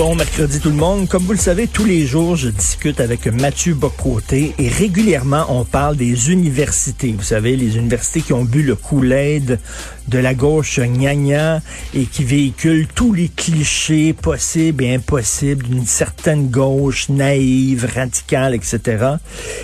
Bon 0.00 0.14
mercredi 0.14 0.60
tout 0.60 0.70
le 0.70 0.76
monde. 0.76 1.08
Comme 1.10 1.24
vous 1.24 1.34
le 1.34 1.38
savez, 1.38 1.66
tous 1.66 1.84
les 1.84 2.06
jours, 2.06 2.34
je 2.34 2.48
discute 2.48 3.00
avec 3.00 3.26
Mathieu 3.26 3.74
Bocoté 3.74 4.54
et 4.56 4.68
régulièrement, 4.70 5.44
on 5.50 5.66
parle 5.66 5.96
des 5.96 6.32
universités. 6.32 7.12
Vous 7.12 7.22
savez, 7.22 7.54
les 7.54 7.76
universités 7.76 8.22
qui 8.22 8.32
ont 8.32 8.42
bu 8.42 8.62
le 8.62 8.76
Kool-Aid 8.76 9.58
de 10.10 10.18
la 10.18 10.34
gauche 10.34 10.80
gnagna 10.80 11.60
et 11.94 12.04
qui 12.04 12.24
véhiculent 12.24 12.88
tous 12.94 13.12
les 13.12 13.28
clichés 13.28 14.12
possibles 14.12 14.82
et 14.84 14.94
impossibles 14.94 15.64
d'une 15.64 15.86
certaine 15.86 16.48
gauche 16.48 17.08
naïve, 17.08 17.88
radicale, 17.94 18.54
etc. 18.54 19.14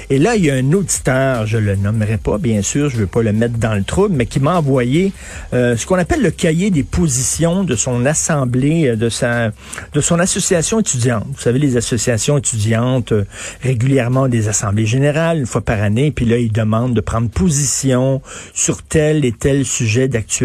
Et 0.08 0.18
là, 0.18 0.36
il 0.36 0.44
y 0.44 0.50
a 0.50 0.54
un 0.54 0.72
auditeur, 0.72 1.46
je 1.46 1.58
le 1.58 1.74
nommerai 1.74 2.16
pas, 2.16 2.38
bien 2.38 2.62
sûr, 2.62 2.88
je 2.88 2.96
veux 2.96 3.06
pas 3.06 3.22
le 3.22 3.32
mettre 3.32 3.58
dans 3.58 3.74
le 3.74 3.82
trouble, 3.82 4.14
mais 4.14 4.26
qui 4.26 4.38
m'a 4.38 4.56
envoyé 4.56 5.12
euh, 5.52 5.76
ce 5.76 5.84
qu'on 5.84 5.98
appelle 5.98 6.22
le 6.22 6.30
cahier 6.30 6.70
des 6.70 6.84
positions 6.84 7.64
de 7.64 7.74
son 7.74 8.06
assemblée, 8.06 8.88
euh, 8.88 8.96
de 8.96 9.08
sa, 9.08 9.50
de 9.92 10.00
son 10.00 10.20
association 10.20 10.78
étudiante. 10.78 11.26
Vous 11.34 11.40
savez, 11.40 11.58
les 11.58 11.76
associations 11.76 12.38
étudiantes, 12.38 13.10
euh, 13.12 13.24
régulièrement 13.62 14.28
des 14.28 14.48
assemblées 14.48 14.86
générales, 14.86 15.38
une 15.38 15.46
fois 15.46 15.60
par 15.60 15.82
année, 15.82 16.12
puis 16.12 16.24
là, 16.24 16.38
ils 16.38 16.52
demandent 16.52 16.94
de 16.94 17.00
prendre 17.00 17.28
position 17.28 18.22
sur 18.54 18.82
tel 18.82 19.24
et 19.24 19.32
tel 19.32 19.64
sujet 19.64 20.06
d'actualité. 20.06 20.35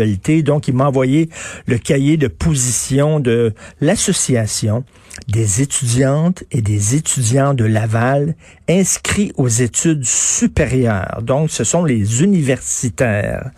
Donc, 0.43 0.67
il 0.67 0.73
m'a 0.73 0.87
envoyé 0.87 1.29
le 1.65 1.77
cahier 1.77 2.17
de 2.17 2.27
position 2.27 3.19
de 3.19 3.53
l'association 3.79 4.83
des 5.27 5.61
étudiantes 5.61 6.43
et 6.51 6.61
des 6.61 6.95
étudiants 6.95 7.53
de 7.53 7.65
Laval 7.65 8.35
inscrits 8.69 9.31
aux 9.37 9.47
études 9.47 10.05
supérieures. 10.05 11.21
Donc, 11.21 11.51
ce 11.51 11.63
sont 11.63 11.83
les 11.83 12.23
universitaires 12.23 13.51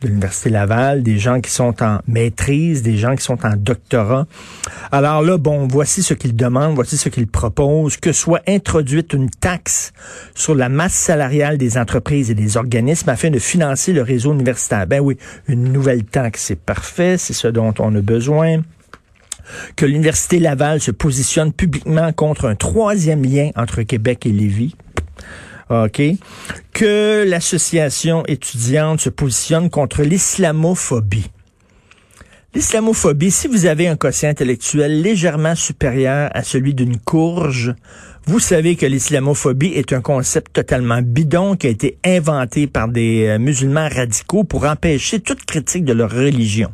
de 0.00 0.08
l'Université 0.08 0.50
Laval, 0.50 1.02
des 1.02 1.18
gens 1.18 1.40
qui 1.40 1.50
sont 1.50 1.82
en 1.82 1.98
maîtrise, 2.06 2.82
des 2.82 2.96
gens 2.96 3.14
qui 3.14 3.22
sont 3.22 3.44
en 3.44 3.54
doctorat. 3.56 4.26
Alors 4.92 5.22
là, 5.22 5.36
bon, 5.36 5.66
voici 5.66 6.02
ce 6.02 6.14
qu'ils 6.14 6.34
demandent, 6.34 6.74
voici 6.74 6.96
ce 6.96 7.08
qu'ils 7.08 7.26
proposent, 7.26 7.96
que 7.96 8.12
soit 8.12 8.42
introduite 8.48 9.12
une 9.12 9.28
taxe 9.28 9.92
sur 10.34 10.54
la 10.54 10.68
masse 10.68 10.94
salariale 10.94 11.58
des 11.58 11.76
entreprises 11.76 12.30
et 12.30 12.34
des 12.34 12.56
organismes 12.56 13.10
afin 13.10 13.30
de 13.30 13.38
financer 13.38 13.92
le 13.92 14.02
réseau 14.02 14.32
universitaire. 14.32 14.86
Ben 14.86 15.00
oui, 15.00 15.16
une 15.48 15.72
nouvelle 15.72 16.04
taxe, 16.04 16.44
c'est 16.44 16.60
parfait, 16.60 17.18
c'est 17.18 17.34
ce 17.34 17.48
dont 17.48 17.74
on 17.78 17.94
a 17.94 18.00
besoin 18.00 18.62
que 19.76 19.86
l'Université 19.86 20.38
Laval 20.38 20.80
se 20.80 20.90
positionne 20.90 21.52
publiquement 21.52 22.12
contre 22.12 22.46
un 22.46 22.54
troisième 22.54 23.24
lien 23.24 23.50
entre 23.56 23.82
Québec 23.82 24.26
et 24.26 24.32
Lévis. 24.32 24.74
OK? 25.70 26.02
Que 26.72 27.24
l'association 27.26 28.24
étudiante 28.26 29.00
se 29.00 29.10
positionne 29.10 29.70
contre 29.70 30.02
l'islamophobie. 30.02 31.30
L'islamophobie, 32.52 33.30
si 33.30 33.46
vous 33.46 33.66
avez 33.66 33.86
un 33.86 33.94
quotient 33.94 34.30
intellectuel 34.30 35.02
légèrement 35.02 35.54
supérieur 35.54 36.30
à 36.34 36.42
celui 36.42 36.74
d'une 36.74 36.96
courge, 36.96 37.76
vous 38.26 38.40
savez 38.40 38.74
que 38.74 38.86
l'islamophobie 38.86 39.72
est 39.74 39.92
un 39.92 40.00
concept 40.00 40.52
totalement 40.52 41.00
bidon 41.00 41.54
qui 41.54 41.68
a 41.68 41.70
été 41.70 41.98
inventé 42.04 42.66
par 42.66 42.88
des 42.88 43.26
euh, 43.26 43.38
musulmans 43.38 43.88
radicaux 43.88 44.42
pour 44.42 44.64
empêcher 44.66 45.20
toute 45.20 45.44
critique 45.44 45.84
de 45.84 45.92
leur 45.92 46.10
religion. 46.10 46.72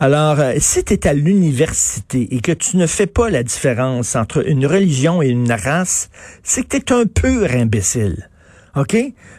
Alors, 0.00 0.40
euh, 0.40 0.54
si 0.58 0.84
tu 0.84 0.94
es 0.94 1.06
à 1.06 1.12
l'université 1.12 2.34
et 2.34 2.40
que 2.40 2.52
tu 2.52 2.76
ne 2.76 2.86
fais 2.86 3.06
pas 3.06 3.30
la 3.30 3.42
différence 3.42 4.16
entre 4.16 4.46
une 4.46 4.66
religion 4.66 5.22
et 5.22 5.28
une 5.28 5.52
race, 5.52 6.10
c'est 6.42 6.66
que 6.66 6.76
tu 6.76 6.92
es 6.92 6.92
un 6.92 7.06
pur 7.06 7.50
imbécile. 7.52 8.28
OK? 8.74 8.96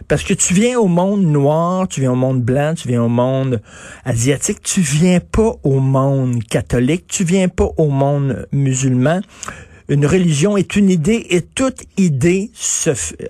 Parce 0.07 0.23
que 0.23 0.33
tu 0.33 0.53
viens 0.53 0.77
au 0.77 0.87
monde 0.87 1.23
noir, 1.23 1.87
tu 1.87 2.01
viens 2.01 2.11
au 2.11 2.15
monde 2.15 2.41
blanc, 2.41 2.75
tu 2.75 2.87
viens 2.87 3.01
au 3.01 3.09
monde 3.09 3.61
asiatique, 4.05 4.61
tu 4.61 4.81
viens 4.81 5.19
pas 5.19 5.53
au 5.63 5.79
monde 5.79 6.43
catholique, 6.43 7.07
tu 7.07 7.23
viens 7.23 7.49
pas 7.49 7.69
au 7.77 7.89
monde 7.89 8.47
musulman. 8.51 9.21
Une 9.89 10.05
religion 10.05 10.55
est 10.55 10.75
une 10.75 10.89
idée 10.89 11.25
et 11.29 11.41
toute 11.41 11.83
idée 11.97 12.51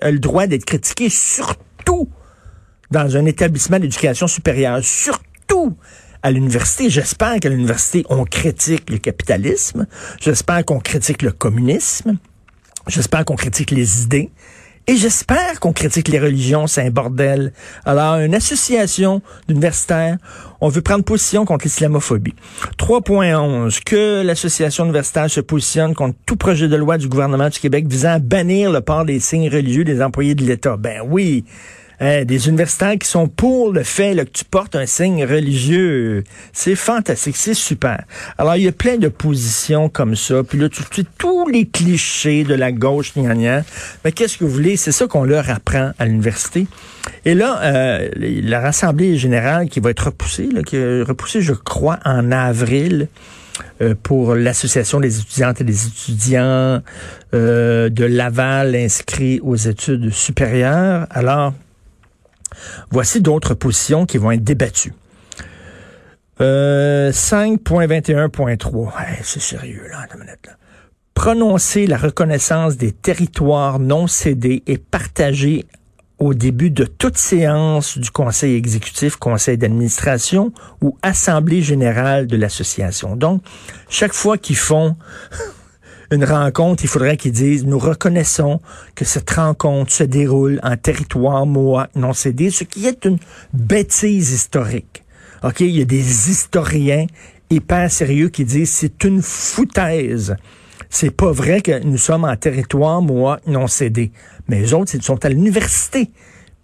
a 0.02 0.10
le 0.10 0.18
droit 0.18 0.46
d'être 0.46 0.66
critiquée, 0.66 1.08
surtout 1.08 2.08
dans 2.90 3.16
un 3.16 3.24
établissement 3.24 3.78
d'éducation 3.78 4.26
supérieure, 4.26 4.80
surtout 4.82 5.74
à 6.24 6.30
l'université. 6.30 6.88
J'espère 6.88 7.38
qu'à 7.38 7.50
l'université, 7.50 8.04
on 8.08 8.24
critique 8.24 8.88
le 8.90 8.96
capitalisme. 8.96 9.86
J'espère 10.20 10.64
qu'on 10.64 10.80
critique 10.80 11.20
le 11.22 11.30
communisme. 11.30 12.16
J'espère 12.88 13.26
qu'on 13.26 13.36
critique 13.36 13.70
les 13.70 14.02
idées. 14.02 14.30
Et 14.86 14.96
j'espère 14.96 15.60
qu'on 15.60 15.72
critique 15.72 16.08
les 16.08 16.18
religions, 16.18 16.66
c'est 16.66 16.82
un 16.82 16.90
bordel. 16.90 17.52
Alors, 17.86 18.16
une 18.16 18.34
association 18.34 19.22
d'universitaires, 19.48 20.18
on 20.60 20.68
veut 20.68 20.82
prendre 20.82 21.04
position 21.04 21.44
contre 21.46 21.64
l'islamophobie. 21.64 22.34
3.11, 22.78 23.82
que 23.82 24.22
l'association 24.22 24.84
universitaire 24.84 25.30
se 25.30 25.40
positionne 25.40 25.94
contre 25.94 26.18
tout 26.26 26.36
projet 26.36 26.68
de 26.68 26.76
loi 26.76 26.98
du 26.98 27.08
gouvernement 27.08 27.48
du 27.48 27.58
Québec 27.58 27.86
visant 27.86 28.10
à 28.10 28.18
bannir 28.18 28.70
le 28.70 28.80
port 28.82 29.06
des 29.06 29.20
signes 29.20 29.48
religieux 29.48 29.84
des 29.84 30.02
employés 30.02 30.34
de 30.34 30.44
l'État. 30.44 30.76
Ben 30.76 31.00
oui, 31.06 31.44
Hein, 32.00 32.24
des 32.24 32.48
universitaires 32.48 32.98
qui 32.98 33.08
sont 33.08 33.28
pour 33.28 33.72
le 33.72 33.82
fait 33.84 34.16
que 34.16 34.30
tu 34.30 34.44
portes 34.44 34.74
un 34.74 34.86
signe 34.86 35.24
religieux. 35.24 36.24
C'est 36.52 36.74
fantastique, 36.74 37.36
c'est 37.36 37.54
super. 37.54 38.02
Alors, 38.36 38.56
il 38.56 38.64
y 38.64 38.68
a 38.68 38.72
plein 38.72 38.96
de 38.96 39.08
positions 39.08 39.88
comme 39.88 40.16
ça. 40.16 40.42
Puis 40.42 40.58
là, 40.58 40.68
tu 40.68 40.82
sais, 40.82 41.04
tous 41.18 41.48
les 41.48 41.66
clichés 41.66 42.44
de 42.44 42.54
la 42.54 42.72
gauche, 42.72 43.12
gna, 43.14 43.62
Mais 44.04 44.12
qu'est-ce 44.12 44.38
que 44.38 44.44
vous 44.44 44.50
voulez? 44.50 44.76
C'est 44.76 44.92
ça 44.92 45.06
qu'on 45.06 45.24
leur 45.24 45.48
apprend 45.50 45.92
à 45.98 46.04
l'université. 46.06 46.66
Et 47.24 47.34
là, 47.34 47.60
euh, 47.62 48.08
la 48.16 48.60
Rassemblée 48.60 49.16
générale 49.16 49.68
qui 49.68 49.80
va 49.80 49.90
être 49.90 50.06
repoussée, 50.06 50.48
là, 50.52 50.62
qui 50.62 50.76
est 50.76 51.02
repoussée, 51.02 51.42
je 51.42 51.52
crois, 51.52 51.98
en 52.04 52.32
avril, 52.32 53.08
euh, 53.80 53.94
pour 54.00 54.34
l'Association 54.34 55.00
des 55.00 55.20
étudiantes 55.20 55.60
et 55.60 55.64
des 55.64 55.86
étudiants 55.86 56.82
euh, 57.34 57.88
de 57.88 58.04
Laval 58.04 58.74
inscrits 58.74 59.40
aux 59.42 59.56
études 59.56 60.10
supérieures. 60.10 61.06
Alors, 61.10 61.54
Voici 62.90 63.20
d'autres 63.20 63.54
positions 63.54 64.06
qui 64.06 64.18
vont 64.18 64.30
être 64.30 64.44
débattues. 64.44 64.92
5.21.3. 66.40 68.76
Euh, 68.76 68.90
c'est 69.22 69.40
sérieux, 69.40 69.88
là, 69.90 70.06
Prononcer 71.14 71.86
la 71.86 71.96
reconnaissance 71.96 72.76
des 72.76 72.92
territoires 72.92 73.78
non 73.78 74.08
cédés 74.08 74.62
et 74.66 74.78
partagés 74.78 75.64
au 76.18 76.34
début 76.34 76.70
de 76.70 76.84
toute 76.84 77.16
séance 77.16 77.98
du 77.98 78.10
conseil 78.10 78.56
exécutif, 78.56 79.16
conseil 79.16 79.58
d'administration 79.58 80.52
ou 80.80 80.96
assemblée 81.02 81.62
générale 81.62 82.26
de 82.26 82.36
l'association. 82.36 83.16
Donc, 83.16 83.42
chaque 83.88 84.12
fois 84.12 84.38
qu'ils 84.38 84.56
font 84.56 84.96
une 86.10 86.24
rencontre, 86.24 86.84
il 86.84 86.88
faudrait 86.88 87.16
qu'ils 87.16 87.32
disent, 87.32 87.64
nous 87.64 87.78
reconnaissons 87.78 88.60
que 88.94 89.04
cette 89.04 89.30
rencontre 89.30 89.92
se 89.92 90.04
déroule 90.04 90.60
en 90.62 90.76
territoire 90.76 91.46
Moa 91.46 91.88
non 91.94 92.12
cédé, 92.12 92.50
ce 92.50 92.64
qui 92.64 92.86
est 92.86 93.04
une 93.04 93.18
bêtise 93.52 94.32
historique. 94.32 95.02
OK, 95.42 95.60
il 95.60 95.76
y 95.76 95.82
a 95.82 95.84
des 95.84 96.30
historiens 96.30 97.06
hyper 97.50 97.90
sérieux 97.90 98.28
qui 98.28 98.44
disent 98.44 98.70
c'est 98.70 99.04
une 99.04 99.22
foutaise. 99.22 100.36
C'est 100.90 101.10
pas 101.10 101.32
vrai 101.32 101.60
que 101.60 101.82
nous 101.84 101.98
sommes 101.98 102.24
en 102.24 102.36
territoire 102.36 103.02
Moa 103.02 103.40
non 103.46 103.66
cédé. 103.66 104.12
Mais 104.48 104.60
les 104.60 104.74
autres, 104.74 104.94
ils 104.94 105.02
sont 105.02 105.24
à 105.24 105.28
l'université 105.28 106.10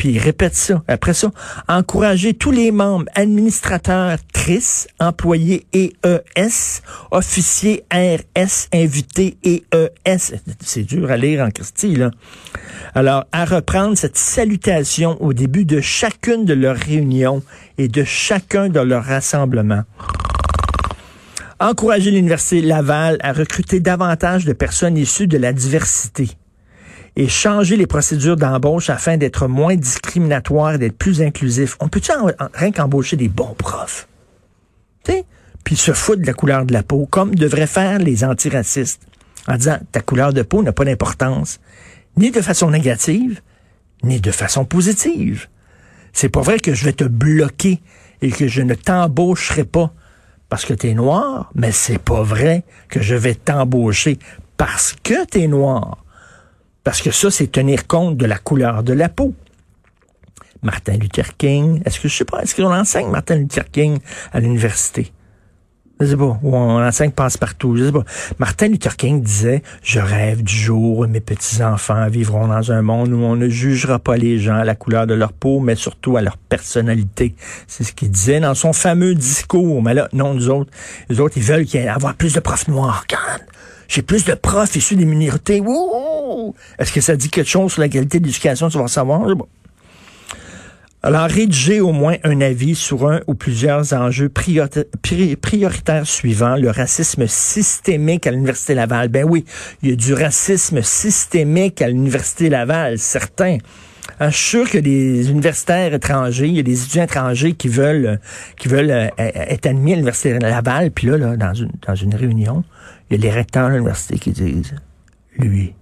Puis 0.01 0.19
répète 0.19 0.55
ça. 0.55 0.83
Après 0.89 1.13
ça, 1.13 1.31
encourager 1.69 2.33
tous 2.33 2.53
les 2.53 2.71
membres, 2.71 3.05
administrateurs, 3.15 4.17
TRIS, 4.33 4.87
employés 4.99 5.67
EES, 5.75 6.81
officiers 7.11 7.85
RS, 7.93 8.69
invités 8.73 9.37
EES. 9.45 10.37
C'est 10.61 10.85
dur 10.85 11.11
à 11.11 11.19
lire 11.19 11.45
en 11.45 11.51
Christie, 11.51 11.97
là. 11.97 12.13
Alors, 12.95 13.27
à 13.33 13.45
reprendre 13.45 13.95
cette 13.95 14.17
salutation 14.17 15.23
au 15.23 15.35
début 15.35 15.67
de 15.67 15.83
chacune 15.83 16.47
de 16.47 16.55
leurs 16.55 16.79
réunions 16.79 17.43
et 17.77 17.89
de 17.89 18.03
chacun 18.03 18.71
de 18.71 18.81
leurs 18.81 19.05
rassemblements 19.05 19.83
encourager 21.63 22.11
l'Université 22.11 22.63
Laval 22.63 23.19
à 23.21 23.35
recruter 23.35 23.81
davantage 23.81 24.47
de 24.47 24.55
personnes 24.55 24.97
issues 24.97 25.27
de 25.27 25.37
la 25.37 25.53
diversité 25.53 26.31
et 27.17 27.29
changer 27.29 27.77
les 27.77 27.87
procédures 27.87 28.37
d'embauche 28.37 28.91
afin 28.91 29.17
d'être 29.17 29.49
moins 29.49 29.77
discriminatoires 29.77 30.75
et 30.75 30.79
d'être 30.79 30.97
plus 30.97 31.23
inclusif. 31.23 31.77
On 31.81 31.89
peut-tu 31.89 32.13
rien 32.55 32.73
qu'embaucher 32.73 33.17
des 33.17 33.29
bons 33.29 33.55
profs? 33.55 34.09
sais, 35.07 35.25
Puis 35.65 35.77
se 35.77 35.93
foutre 35.93 36.23
de 36.23 36.27
la 36.27 36.33
couleur 36.33 36.65
de 36.65 36.73
la 36.73 36.83
peau, 36.83 37.07
comme 37.11 37.35
devraient 37.35 37.67
faire 37.67 37.99
les 37.99 38.25
antiracistes, 38.25 39.03
en 39.49 39.57
disant 39.57 39.79
ta 39.93 40.01
couleur 40.01 40.33
de 40.33 40.43
peau 40.43 40.63
n'a 40.63 40.73
pas 40.73 40.85
d'importance, 40.85 41.61
ni 42.17 42.31
de 42.31 42.41
façon 42.41 42.71
négative, 42.71 43.41
ni 44.03 44.21
de 44.21 44.31
façon 44.31 44.65
positive. 44.65 45.49
C'est 46.13 46.29
pas 46.29 46.43
vrai 46.43 46.59
que 46.59 46.75
je 46.75 46.85
vais 46.85 46.93
te 46.93 47.05
bloquer 47.05 47.81
et 48.23 48.31
que 48.31 48.49
je 48.49 48.63
ne 48.63 48.75
t'embaucherai 48.75 49.65
pas 49.65 49.93
parce 50.49 50.65
que 50.65 50.75
tu 50.75 50.89
es 50.89 50.95
noir, 50.95 51.51
mais 51.55 51.71
c'est 51.71 51.99
pas 51.99 52.23
vrai 52.23 52.65
que 52.89 53.01
je 53.01 53.15
vais 53.15 53.35
t'embaucher 53.35 54.19
parce 54.57 54.95
que 55.03 55.25
tu 55.27 55.43
es 55.43 55.47
noir. 55.47 56.05
Parce 56.85 57.03
que 57.03 57.11
ça, 57.11 57.31
c'est 57.31 57.51
tenir 57.51 57.87
compte 57.87 58.17
de 58.17 58.27
la 58.27 58.39
couleur 58.39 58.83
de 58.83 58.93
la 58.93 59.09
peau. 59.09 59.35
Martin 60.63 60.97
Luther 60.97 61.37
King, 61.37 61.83
est-ce 61.85 62.01
que 62.01 62.09
je 62.09 62.17
sais 62.17 62.25
pas, 62.25 62.43
est-ce 62.43 62.55
qu'on 62.55 62.73
enseigne 62.73 63.09
Martin 63.09 63.37
Luther 63.37 63.71
King 63.71 63.99
à 64.33 64.41
l'université? 64.41 65.13
Je 66.01 66.07
sais 66.07 66.17
pas. 66.17 66.39
Ou 66.43 66.57
on 66.57 66.83
enseigne 66.83 67.11
passe-partout. 67.11 67.77
Je 67.77 67.91
pas. 67.91 68.05
Martin 68.39 68.69
Luther 68.69 68.97
King 68.97 69.23
disait, 69.23 69.63
je 69.83 70.01
rêve 70.01 70.43
du 70.43 70.55
jour 70.55 71.01
où 71.01 71.07
mes 71.07 71.21
petits-enfants 71.21 72.09
vivront 72.09 72.49
dans 72.49 72.73
un 72.73 72.81
monde 72.81 73.13
où 73.13 73.19
on 73.19 73.37
ne 73.37 73.49
jugera 73.49 73.99
pas 73.99 74.17
les 74.17 74.39
gens 74.39 74.57
à 74.57 74.65
la 74.65 74.75
couleur 74.75 75.07
de 75.07 75.13
leur 75.13 75.35
peau, 75.35 75.61
mais 75.61 75.75
surtout 75.75 76.17
à 76.17 76.23
leur 76.23 76.39
personnalité. 76.39 77.35
C'est 77.67 77.85
ce 77.85 77.93
qu'il 77.93 78.11
disait 78.11 78.41
dans 78.41 78.55
son 78.55 78.73
fameux 78.73 79.15
discours. 79.15 79.83
Mais 79.83 79.93
là, 79.93 80.09
non, 80.15 80.33
nous 80.33 80.49
autres, 80.49 80.71
les 81.11 81.21
autres, 81.21 81.37
ils 81.37 81.43
veulent 81.43 81.67
qu'il 81.67 81.81
y 81.81 81.85
ait 81.85 81.89
avoir 81.89 82.15
plus 82.15 82.33
de 82.33 82.41
profs 82.41 82.69
noirs. 82.69 83.05
J'ai 83.91 84.03
plus 84.03 84.25
de 84.25 84.35
profs 84.35 84.77
issus 84.77 84.95
des 84.95 85.05
minorités. 85.05 85.61
Est-ce 86.79 86.93
que 86.93 87.01
ça 87.01 87.17
dit 87.17 87.29
quelque 87.29 87.51
chose 87.51 87.73
sur 87.73 87.81
la 87.81 87.89
qualité 87.89 88.21
de 88.21 88.27
l'éducation? 88.27 88.69
Tu 88.69 88.79
vas 88.79 88.87
savoir. 88.87 89.27
Alors, 91.03 91.25
rédiger 91.25 91.81
au 91.81 91.91
moins 91.91 92.15
un 92.23 92.41
avis 92.41 92.77
sur 92.77 93.11
un 93.11 93.21
ou 93.27 93.35
plusieurs 93.35 93.93
enjeux 93.93 94.29
prioritaires 94.29 96.07
suivants. 96.07 96.55
Le 96.55 96.71
racisme 96.71 97.27
systémique 97.27 98.29
à 98.29 98.31
l'Université 98.31 98.75
Laval. 98.75 99.09
Ben 99.09 99.25
oui, 99.29 99.45
il 99.83 99.91
y 99.91 99.93
a 99.93 99.97
du 99.97 100.15
racisme 100.15 100.83
systémique 100.83 101.83
à 101.83 101.89
l'Université 101.89 102.49
Laval, 102.49 102.97
certains. 102.97 103.59
Ah, 104.19 104.31
je 104.31 104.37
suis 104.37 104.49
sûr 104.49 104.71
que 104.71 104.79
des 104.79 105.31
universitaires 105.31 105.95
étrangers, 105.95 106.49
il 106.49 106.57
y 106.57 106.59
a 106.59 106.63
des 106.63 106.83
étudiants 106.83 107.05
étrangers 107.05 107.53
qui 107.55 107.69
veulent 107.69 108.19
qui 108.57 108.69
veulent 108.69 108.91
euh, 108.91 109.09
être 109.17 109.67
admis 109.67 109.93
à 109.93 109.97
l'Université 109.97 110.39
Laval, 110.39 110.91
puis 110.91 111.07
là, 111.09 111.17
là 111.17 111.37
dans, 111.37 111.55
une, 111.55 111.73
dans 111.87 111.95
une 111.95 112.15
réunion, 112.15 112.65
il 113.09 113.17
y 113.17 113.21
a 113.21 113.23
les 113.23 113.31
recteurs 113.31 113.69
de 113.69 113.75
l'université 113.75 114.19
qui 114.19 114.33
disent 114.33 114.75
Lui, 115.37 115.75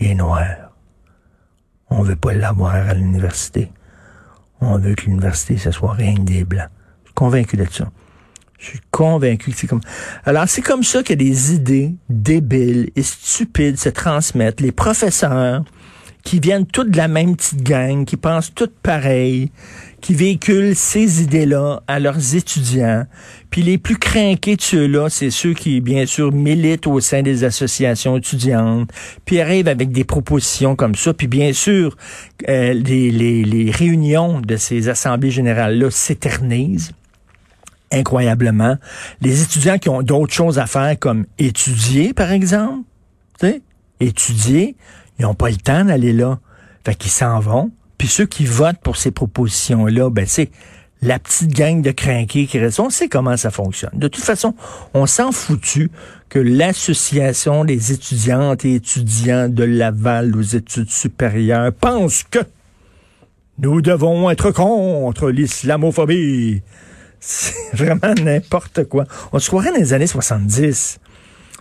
il 0.00 0.10
est 0.10 0.14
noir. 0.14 0.46
On 1.88 2.02
veut 2.02 2.16
pas 2.16 2.34
l'avoir 2.34 2.74
à 2.74 2.94
l'université. 2.94 3.70
On 4.60 4.78
veut 4.78 4.94
que 4.94 5.04
l'université, 5.04 5.56
ce 5.56 5.70
soit 5.70 5.92
rien 5.92 6.14
que 6.14 6.22
des 6.22 6.44
blancs. 6.44 6.68
Je 7.04 7.08
suis 7.08 7.14
convaincu 7.14 7.56
de 7.56 7.66
ça. 7.70 7.90
Je 8.58 8.70
suis 8.70 8.80
convaincu 8.90 9.50
que 9.50 9.56
c'est 9.56 9.66
comme... 9.66 9.82
Alors, 10.24 10.48
c'est 10.48 10.62
comme 10.62 10.82
ça 10.82 11.02
que 11.02 11.12
des 11.12 11.54
idées 11.54 11.94
débiles 12.08 12.90
et 12.96 13.02
stupides 13.02 13.78
se 13.78 13.90
transmettent. 13.90 14.60
Les 14.60 14.72
professeurs, 14.72 15.62
qui 16.26 16.40
viennent 16.40 16.66
toutes 16.66 16.90
de 16.90 16.96
la 16.96 17.06
même 17.06 17.36
petite 17.36 17.62
gang, 17.62 18.04
qui 18.04 18.16
pensent 18.16 18.52
toutes 18.52 18.74
pareil, 18.82 19.52
qui 20.00 20.12
véhiculent 20.12 20.74
ces 20.74 21.22
idées-là 21.22 21.84
à 21.86 22.00
leurs 22.00 22.34
étudiants. 22.34 23.06
Puis 23.48 23.62
les 23.62 23.78
plus 23.78 23.96
craqués 23.96 24.56
de 24.56 24.60
ceux-là, 24.60 25.08
c'est 25.08 25.30
ceux 25.30 25.54
qui, 25.54 25.80
bien 25.80 26.04
sûr, 26.04 26.32
militent 26.32 26.88
au 26.88 26.98
sein 26.98 27.22
des 27.22 27.44
associations 27.44 28.16
étudiantes, 28.16 28.90
puis 29.24 29.40
arrivent 29.40 29.68
avec 29.68 29.92
des 29.92 30.02
propositions 30.02 30.74
comme 30.74 30.96
ça. 30.96 31.14
Puis 31.14 31.28
bien 31.28 31.52
sûr, 31.52 31.96
euh, 32.48 32.74
les, 32.74 33.12
les, 33.12 33.44
les 33.44 33.70
réunions 33.70 34.40
de 34.40 34.56
ces 34.56 34.88
assemblées 34.88 35.30
générales-là 35.30 35.92
s'éternisent 35.92 36.90
incroyablement. 37.92 38.78
Les 39.20 39.42
étudiants 39.42 39.78
qui 39.78 39.90
ont 39.90 40.02
d'autres 40.02 40.34
choses 40.34 40.58
à 40.58 40.66
faire, 40.66 40.98
comme 40.98 41.24
étudier, 41.38 42.12
par 42.12 42.32
exemple, 42.32 42.82
étudier, 44.00 44.74
ils 45.18 45.22
n'ont 45.22 45.34
pas 45.34 45.50
le 45.50 45.56
temps 45.56 45.84
d'aller 45.84 46.12
là. 46.12 46.38
Fait 46.84 46.94
qu'ils 46.94 47.10
s'en 47.10 47.40
vont. 47.40 47.70
Puis 47.98 48.08
ceux 48.08 48.26
qui 48.26 48.44
votent 48.44 48.80
pour 48.82 48.96
ces 48.96 49.10
propositions-là, 49.10 50.10
ben 50.10 50.26
c'est 50.26 50.50
la 51.02 51.18
petite 51.18 51.52
gang 51.52 51.82
de 51.82 51.90
crinqués 51.90 52.46
qui 52.46 52.58
reste. 52.58 52.80
On 52.80 52.90
sait 52.90 53.08
comment 53.08 53.36
ça 53.36 53.50
fonctionne. 53.50 53.92
De 53.94 54.08
toute 54.08 54.24
façon, 54.24 54.54
on 54.94 55.06
s'en 55.06 55.32
foutu 55.32 55.90
que 56.28 56.38
l'association 56.38 57.64
des 57.64 57.92
étudiantes 57.92 58.64
et 58.64 58.74
étudiants 58.74 59.48
de 59.48 59.64
Laval 59.64 60.36
aux 60.36 60.42
études 60.42 60.90
supérieures 60.90 61.72
pense 61.72 62.22
que 62.24 62.40
nous 63.58 63.80
devons 63.80 64.30
être 64.30 64.50
contre 64.50 65.30
l'islamophobie. 65.30 66.62
C'est 67.20 67.74
vraiment 67.74 68.14
n'importe 68.22 68.84
quoi. 68.84 69.04
On 69.32 69.38
se 69.38 69.48
croirait 69.48 69.72
dans 69.72 69.78
les 69.78 69.92
années 69.92 70.06
70. 70.06 70.98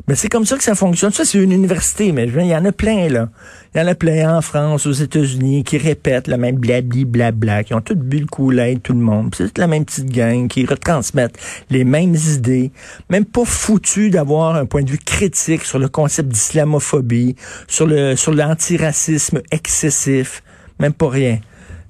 Mais 0.07 0.15
c'est 0.15 0.27
comme 0.27 0.45
ça 0.45 0.57
que 0.57 0.63
ça 0.63 0.75
fonctionne. 0.75 1.11
Ça, 1.11 1.25
c'est 1.25 1.37
une 1.37 1.51
université, 1.51 2.11
mais 2.11 2.27
il 2.27 2.47
y 2.47 2.55
en 2.55 2.65
a 2.65 2.71
plein, 2.71 3.07
là. 3.09 3.29
Il 3.73 3.81
y 3.81 3.81
en 3.81 3.87
a 3.87 3.95
plein 3.95 4.37
en 4.37 4.41
France, 4.41 4.85
aux 4.85 4.91
États-Unis, 4.91 5.63
qui 5.63 5.77
répètent 5.77 6.27
le 6.27 6.37
même 6.37 6.57
blabli, 6.57 7.05
blabla, 7.05 7.63
qui 7.63 7.73
ont 7.73 7.81
tout 7.81 7.95
bu 7.95 8.19
le 8.19 8.25
coup 8.25 8.51
tout 8.83 8.93
le 8.93 8.99
monde. 8.99 9.33
C'est 9.35 9.57
la 9.57 9.67
même 9.67 9.85
petite 9.85 10.09
gang 10.09 10.47
qui 10.47 10.65
retransmettent 10.65 11.37
les 11.69 11.83
mêmes 11.83 12.15
idées, 12.15 12.71
même 13.09 13.25
pas 13.25 13.45
foutu 13.45 14.09
d'avoir 14.09 14.55
un 14.55 14.65
point 14.65 14.83
de 14.83 14.91
vue 14.91 14.97
critique 14.97 15.63
sur 15.63 15.79
le 15.79 15.89
concept 15.89 16.29
d'islamophobie, 16.29 17.35
sur 17.67 17.87
le 17.87 18.15
sur 18.15 18.33
l'antiracisme 18.33 19.41
excessif, 19.51 20.43
même 20.79 20.93
pas 20.93 21.09
rien. 21.09 21.39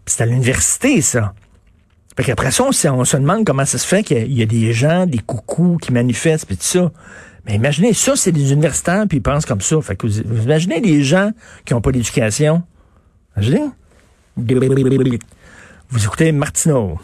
C'est 0.06 0.22
à 0.22 0.26
l'université, 0.26 1.02
ça. 1.02 1.34
Fait 2.16 2.24
qu'après 2.24 2.52
ça, 2.52 2.64
on, 2.64 2.70
on, 2.70 3.06
se 3.06 3.18
demande 3.18 3.46
comment 3.46 3.66
ça 3.66 3.78
se 3.78 3.86
fait 3.86 4.04
qu'il 4.04 4.32
y, 4.32 4.42
a 4.42 4.46
des 4.46 4.72
gens, 4.72 5.06
des 5.06 5.20
coucous 5.20 5.78
qui 5.82 5.92
manifestent, 5.92 6.46
puis 6.46 6.56
tout 6.56 6.64
ça. 6.64 6.92
Mais 7.46 7.56
imaginez, 7.56 7.94
ça, 7.94 8.16
c'est 8.16 8.32
des 8.32 8.52
universitaires, 8.52 9.06
puis 9.08 9.20
ils 9.20 9.22
pensent 9.22 9.46
comme 9.46 9.62
ça. 9.62 9.80
Fait 9.82 9.96
que 9.96 10.08
vous, 10.08 10.20
imaginez 10.20 10.80
les 10.82 11.04
gens 11.04 11.32
qui 11.64 11.74
n'ont 11.74 11.82
pas 11.82 11.92
d'éducation? 11.92 12.64
Imaginez? 13.36 13.66
Vous 14.38 16.04
écoutez 16.04 16.32
Martineau. 16.32 16.98